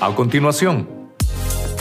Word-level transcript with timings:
A 0.00 0.14
continuación, 0.14 0.88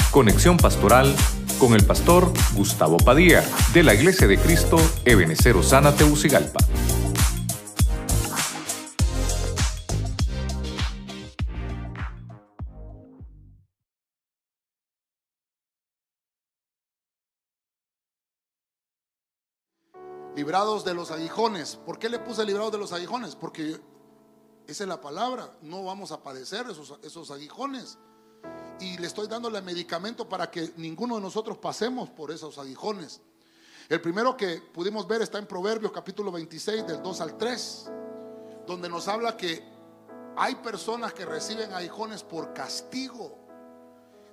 conexión 0.10 0.58
pastoral 0.58 1.16
con 1.60 1.76
el 1.76 1.86
pastor 1.86 2.34
Gustavo 2.56 2.98
Padilla 2.98 3.44
de 3.76 3.84
la 3.84 3.94
Iglesia 3.94 4.26
de 4.28 4.40
Cristo 4.40 4.78
Ebenecer 5.06 5.56
Osana 5.56 5.96
Teucigalpa. 5.96 6.58
Librados 20.36 20.84
de 20.84 20.96
los 20.96 21.12
aguijones. 21.12 21.76
¿Por 21.86 22.00
qué 22.00 22.10
le 22.10 22.18
puse 22.18 22.44
librados 22.46 22.72
de 22.72 22.80
los 22.80 22.94
aguijones? 22.94 23.36
Porque 23.36 23.76
esa 24.68 24.84
es 24.84 24.88
la 24.88 25.00
palabra. 25.00 25.58
No 25.62 25.84
vamos 25.84 26.12
a 26.12 26.22
padecer 26.22 26.66
esos, 26.70 27.32
aguijones. 27.32 27.98
Y 28.80 28.98
le 28.98 29.08
estoy 29.08 29.28
dando 29.28 29.48
el 29.48 29.64
medicamento 29.64 30.28
para 30.28 30.52
que 30.52 30.74
ninguno 30.76 31.16
de 31.16 31.22
nosotros 31.22 31.58
pasemos 31.58 32.10
por 32.10 32.32
esos 32.32 32.58
aguijones. 32.58 33.22
El 33.90 34.02
primero 34.02 34.36
que 34.36 34.58
pudimos 34.58 35.08
ver 35.08 35.22
está 35.22 35.40
en 35.40 35.48
Proverbios 35.48 35.92
capítulo 35.94 36.32
26 36.32 36.86
del 36.86 37.02
2 37.02 37.22
al 37.22 37.38
3, 37.38 37.90
donde 38.68 38.90
nos 38.90 39.08
habla 39.08 39.38
que 39.38 39.64
hay 40.36 40.56
personas 40.56 41.14
que 41.14 41.26
reciben 41.26 41.72
aguijones 41.74 42.22
por 42.22 42.54
castigo. 42.54 43.40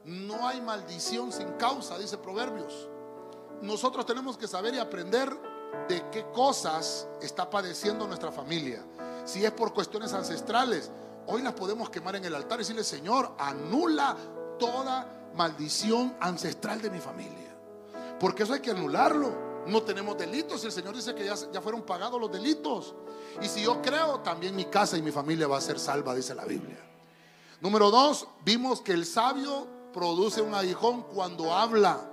No 0.04 0.46
hay 0.46 0.60
maldición 0.60 1.32
sin 1.32 1.52
causa, 1.52 1.96
dice 1.96 2.18
Proverbios. 2.18 2.88
Nosotros 3.62 4.04
tenemos 4.04 4.36
que 4.36 4.48
saber 4.48 4.74
y 4.74 4.78
aprender 4.78 5.32
de 5.88 6.10
qué 6.10 6.26
cosas 6.32 7.08
está 7.22 7.48
padeciendo 7.48 8.06
nuestra 8.06 8.32
familia. 8.32 8.84
Si 9.24 9.44
es 9.44 9.52
por 9.52 9.72
cuestiones 9.72 10.12
ancestrales, 10.12 10.90
hoy 11.26 11.42
las 11.42 11.54
podemos 11.54 11.90
quemar 11.90 12.16
en 12.16 12.24
el 12.24 12.34
altar 12.34 12.58
y 12.58 12.62
decirle, 12.62 12.84
Señor, 12.84 13.32
anula 13.38 14.16
toda 14.58 15.30
maldición 15.34 16.16
ancestral 16.20 16.80
de 16.80 16.90
mi 16.90 17.00
familia. 17.00 17.56
Porque 18.20 18.42
eso 18.42 18.52
hay 18.52 18.60
que 18.60 18.70
anularlo. 18.70 19.64
No 19.66 19.82
tenemos 19.82 20.18
delitos 20.18 20.62
y 20.62 20.66
el 20.66 20.72
Señor 20.72 20.94
dice 20.94 21.14
que 21.14 21.24
ya, 21.24 21.34
ya 21.52 21.60
fueron 21.62 21.82
pagados 21.82 22.20
los 22.20 22.30
delitos. 22.30 22.94
Y 23.40 23.48
si 23.48 23.62
yo 23.62 23.80
creo, 23.80 24.20
también 24.20 24.54
mi 24.54 24.66
casa 24.66 24.96
y 24.96 25.02
mi 25.02 25.10
familia 25.10 25.48
va 25.48 25.56
a 25.56 25.62
ser 25.62 25.78
salva, 25.78 26.14
dice 26.14 26.34
la 26.34 26.44
Biblia. 26.44 26.78
Número 27.60 27.90
dos, 27.90 28.28
vimos 28.44 28.82
que 28.82 28.92
el 28.92 29.06
sabio 29.06 29.66
produce 29.94 30.42
un 30.42 30.54
aguijón 30.54 31.02
cuando 31.02 31.54
habla, 31.54 32.10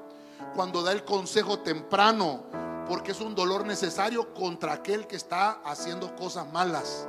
cuando 0.56 0.82
da 0.82 0.94
el 0.94 1.04
consejo 1.04 1.59
temprano, 1.59 2.45
porque 2.92 3.14
es 3.14 3.22
un 3.22 3.34
dolor 3.34 3.66
necesario 3.66 4.34
contra 4.34 4.73
aquel 4.73 5.08
que 5.08 5.16
está 5.16 5.61
haciendo 5.64 6.14
cosas 6.14 6.52
malas. 6.52 7.08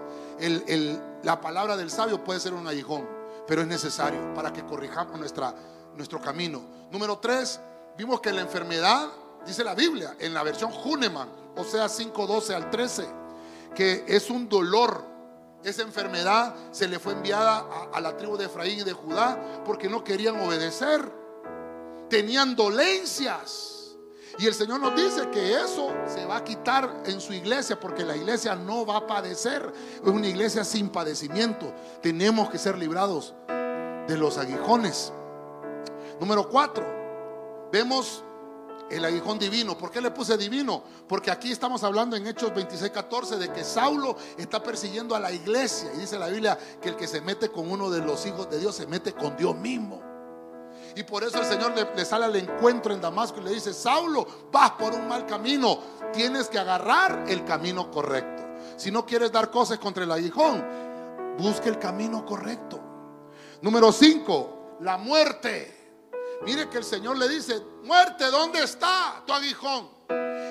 la 1.25 1.41
palabra 1.41 1.77
del 1.77 1.91
sabio 1.91 2.23
puede 2.23 2.39
ser 2.39 2.55
un 2.55 2.69
aguijón, 2.69 3.05
pero 3.49 3.63
es 3.63 3.67
necesario 3.67 4.33
para 4.33 4.53
que 4.53 4.65
corrijamos 4.65 5.19
nuestro 5.19 6.21
camino. 6.21 6.63
Número 6.93 7.19
tres, 7.19 7.59
vimos 7.99 8.21
que 8.21 8.33
la 8.33 8.43
enfermedad, 8.43 9.09
dice 9.45 9.65
la 9.65 9.75
Biblia, 9.75 10.15
en 10.21 10.33
la 10.33 10.45
versión 10.45 10.71
Huneman, 10.85 11.29
o 11.57 11.65
sea 11.65 11.87
5.12 11.87 12.55
al 12.55 12.71
13, 12.71 13.09
que 13.75 14.05
es 14.07 14.31
un 14.31 14.49
dolor. 14.49 15.05
Esa 15.65 15.83
enfermedad 15.83 16.55
se 16.71 16.87
le 16.87 17.01
fue 17.01 17.15
enviada 17.15 17.57
a, 17.59 17.97
a 17.97 18.01
la 18.01 18.17
tribu 18.17 18.37
de 18.37 18.45
Efraín 18.45 18.79
y 18.79 18.85
de 18.85 18.93
Judá 18.93 19.37
porque 19.65 19.89
no 19.89 20.05
querían 20.05 20.39
obedecer. 20.39 21.11
Tenían 22.09 22.55
dolencias. 22.55 23.82
Y 24.39 24.47
el 24.47 24.55
Señor 24.55 24.81
nos 24.81 24.97
dice 24.97 25.29
que 25.31 25.55
eso 25.55 25.91
se 26.07 26.25
va 26.25 26.37
a 26.37 26.45
quitar 26.45 27.03
en 27.07 27.21
su 27.21 27.33
iglesia 27.33 27.79
porque 27.79 28.05
la 28.05 28.17
iglesia 28.17 28.55
no 28.55 28.87
va 28.87 28.99
a 28.99 29.07
padecer. 29.07 29.73
Es 30.03 30.09
una 30.09 30.27
iglesia 30.27 30.65
sin 30.65 30.89
padecimiento. 30.89 31.73
Tenemos 32.01 32.49
que 32.51 32.59
ser 32.59 32.79
librados 32.79 33.35
de 33.49 34.17
los 34.17 34.39
aguijones. 34.39 35.13
Número 36.19 36.49
cuatro, 36.49 36.85
vemos 37.71 38.25
el 38.91 39.05
aguijón 39.05 39.39
divino. 39.39 39.77
¿Por 39.77 39.91
qué 39.91 40.01
le 40.01 40.11
puse 40.11 40.37
divino? 40.37 40.83
Porque 41.09 41.31
aquí 41.31 41.51
estamos 41.51 41.83
hablando 41.83 42.17
en 42.17 42.27
Hechos 42.27 42.55
26, 42.55 42.91
14 42.91 43.37
de 43.37 43.53
que 43.53 43.65
Saulo 43.65 44.17
está 44.37 44.63
persiguiendo 44.63 45.15
a 45.15 45.21
la 45.21 45.33
iglesia. 45.33 45.91
Y 45.95 45.99
dice 45.99 46.19
la 46.19 46.29
Biblia 46.29 46.59
que 46.81 46.91
el 46.91 46.97
que 46.97 47.07
se 47.07 47.21
mete 47.21 47.51
con 47.51 47.71
uno 47.71 47.91
de 47.91 48.01
los 48.01 48.25
hijos 48.27 48.51
de 48.51 48.59
Dios 48.59 48.77
se 48.77 48.87
mete 48.87 49.13
con 49.13 49.37
Dios 49.37 49.57
mismo. 49.57 50.12
Y 50.95 51.03
por 51.05 51.25
eso 51.25 51.39
el 51.39 51.47
Señor 51.47 51.73
le, 51.75 52.05
sale 52.05 52.27
al 52.27 52.37
encuentro 52.37 52.93
en 52.93 53.01
Damasco 53.01 53.41
y 53.41 53.45
le 53.45 53.51
dice, 53.53 53.73
Saulo, 53.73 54.27
vas 54.51 54.73
por 54.73 54.95
un 54.95 55.09
mal 55.09 55.27
camino, 55.27 55.79
tienes 56.13 56.49
que 56.49 56.59
agarrar 56.59 57.25
el 57.29 57.45
camino 57.45 57.91
correcto. 57.91 58.43
Si 58.77 58.91
no 58.91 59.07
quieres 59.07 59.33
dar 59.33 59.51
cosas 59.51 59.79
contra 59.79 60.05
el 60.05 60.13
aguijón, 60.13 60.65
busque 61.39 61.69
el 61.69 61.79
camino 61.79 62.27
correcto. 62.27 62.81
Número 63.63 63.93
5, 63.93 64.79
la 64.81 64.99
muerte. 64.99 65.79
Mire 66.45 66.69
que 66.69 66.79
el 66.79 66.85
Señor 66.85 67.17
le 67.17 67.29
dice, 67.29 67.63
muerte, 67.85 68.31
¿dónde 68.31 68.63
está 68.63 69.23
tu 69.27 69.33
aguijón? 69.33 69.89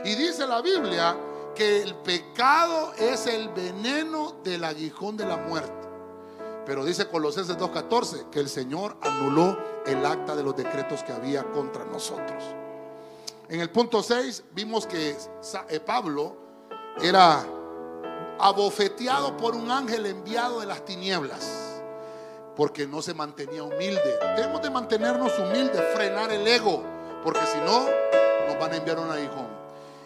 Y 0.05 0.15
dice 0.15 0.47
la 0.47 0.61
Biblia 0.61 1.15
que 1.53 1.81
el 1.81 1.95
pecado 1.95 2.93
es 2.97 3.27
el 3.27 3.49
veneno 3.49 4.39
del 4.43 4.63
aguijón 4.63 5.17
de 5.17 5.25
la 5.25 5.37
muerte. 5.37 5.90
Pero 6.65 6.85
dice 6.85 7.07
Colosenses 7.07 7.57
2.14 7.57 8.29
que 8.29 8.39
el 8.39 8.49
Señor 8.49 8.97
anuló 9.01 9.57
el 9.85 10.05
acta 10.05 10.35
de 10.35 10.43
los 10.43 10.55
decretos 10.55 11.03
que 11.03 11.11
había 11.11 11.43
contra 11.43 11.85
nosotros. 11.85 12.43
En 13.49 13.59
el 13.59 13.69
punto 13.69 14.03
6 14.03 14.43
vimos 14.53 14.85
que 14.85 15.17
eh, 15.69 15.79
Pablo 15.79 16.37
era 17.01 17.43
abofeteado 18.39 19.35
por 19.37 19.55
un 19.55 19.69
ángel 19.71 20.05
enviado 20.05 20.59
de 20.59 20.67
las 20.67 20.85
tinieblas, 20.85 21.81
porque 22.55 22.87
no 22.87 23.01
se 23.01 23.13
mantenía 23.13 23.63
humilde. 23.63 24.19
Debemos 24.35 24.61
de 24.61 24.69
mantenernos 24.69 25.37
humildes, 25.39 25.81
frenar 25.93 26.31
el 26.31 26.47
ego, 26.47 26.83
porque 27.23 27.45
si 27.47 27.57
no, 27.59 27.87
nos 28.47 28.59
van 28.59 28.73
a 28.73 28.77
enviar 28.77 28.99
un 28.99 29.09
aguijón. 29.09 29.47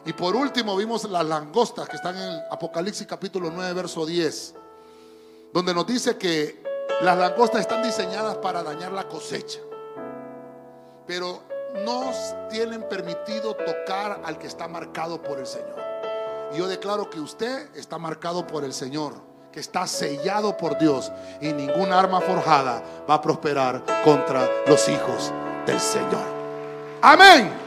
Y 0.06 0.14
por 0.14 0.36
último 0.36 0.76
vimos 0.76 1.04
las 1.10 1.26
langostas 1.26 1.90
que 1.90 1.98
están 1.98 2.16
en 2.16 2.40
Apocalipsis 2.50 3.06
capítulo 3.08 3.52
9, 3.54 3.74
verso 3.74 4.06
10 4.06 4.56
donde 5.56 5.74
nos 5.74 5.88
dice 5.88 6.18
que 6.18 6.62
las 7.02 7.18
langostas 7.18 7.62
están 7.62 7.82
diseñadas 7.82 8.36
para 8.40 8.62
dañar 8.62 8.92
la 8.92 9.08
cosecha, 9.08 9.62
pero 11.08 11.44
no 11.86 12.12
tienen 12.50 12.84
permitido 12.90 13.56
tocar 13.56 14.20
al 14.26 14.38
que 14.38 14.48
está 14.48 14.68
marcado 14.68 15.22
por 15.22 15.40
el 15.40 15.48
Señor. 15.48 15.82
Y 16.54 16.58
yo 16.58 16.68
declaro 16.68 17.10
que 17.10 17.22
usted 17.22 17.74
está 17.74 17.98
marcado 17.98 18.46
por 18.46 18.66
el 18.66 18.74
Señor, 18.74 19.14
que 19.50 19.62
está 19.62 19.88
sellado 19.88 20.58
por 20.58 20.78
Dios 20.78 21.10
y 21.40 21.54
ninguna 21.54 22.02
arma 22.02 22.20
forjada 22.20 22.84
va 23.10 23.14
a 23.14 23.22
prosperar 23.22 23.82
contra 24.04 24.50
los 24.68 24.90
hijos 24.90 25.32
del 25.66 25.80
Señor. 25.80 26.26
Amén. 27.02 27.65